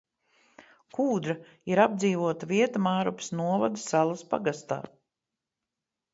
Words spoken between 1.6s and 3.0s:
ir apdzīvota vieta